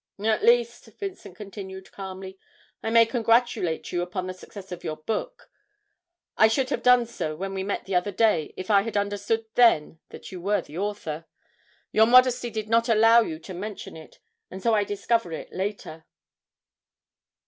'At 0.19 0.43
least,' 0.43 0.85
Vincent 0.99 1.35
continued 1.37 1.91
calmly, 1.91 2.39
'I 2.81 2.89
may 2.89 3.05
congratulate 3.05 3.91
you 3.91 4.01
upon 4.01 4.25
the 4.25 4.33
success 4.33 4.71
of 4.71 4.83
your 4.83 4.95
book. 4.97 5.51
I 6.35 6.47
should 6.47 6.71
have 6.71 6.81
done 6.81 7.05
so 7.05 7.35
when 7.35 7.53
we 7.53 7.61
met 7.61 7.85
the 7.85 7.93
other 7.93 8.09
day 8.11 8.51
if 8.57 8.71
I 8.71 8.81
had 8.81 8.97
understood 8.97 9.45
then 9.53 9.99
that 10.09 10.31
you 10.31 10.41
were 10.41 10.61
the 10.61 10.79
author. 10.79 11.27
Your 11.91 12.07
modesty 12.07 12.49
did 12.49 12.67
not 12.67 12.89
allow 12.89 13.19
you 13.21 13.37
to 13.41 13.53
mention 13.53 13.95
it, 13.95 14.17
and 14.49 14.63
so 14.63 14.73
I 14.73 14.85
discover 14.85 15.33
it 15.33 15.53
later.' 15.53 16.07